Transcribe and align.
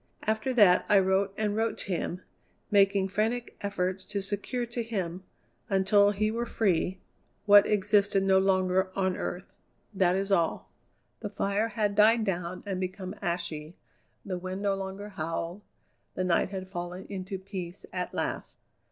After 0.23 0.51
that 0.55 0.83
I 0.89 0.97
wrote 0.97 1.31
and 1.37 1.55
wrote 1.55 1.77
to 1.77 1.93
him, 1.93 2.23
making 2.71 3.09
frantic 3.09 3.55
efforts 3.61 4.03
to 4.05 4.19
secure 4.19 4.65
to 4.65 4.81
him, 4.81 5.23
until 5.69 6.09
he 6.09 6.31
were 6.31 6.47
free, 6.47 6.99
what 7.45 7.67
existed 7.67 8.23
no 8.23 8.39
longer 8.39 8.89
on 8.95 9.15
earth! 9.15 9.53
That 9.93 10.15
is 10.15 10.31
all." 10.31 10.71
The 11.19 11.29
fire 11.29 11.67
had 11.67 11.93
died 11.93 12.23
down 12.25 12.63
and 12.65 12.79
become 12.79 13.13
ashy; 13.21 13.75
the 14.25 14.39
wind 14.39 14.63
no 14.63 14.73
longer 14.73 15.09
howled; 15.09 15.61
the 16.15 16.23
night 16.23 16.49
had 16.49 16.67
fallen 16.67 17.05
into 17.07 17.37
peace 17.37 17.85
at 17.93 18.11
last. 18.11 18.57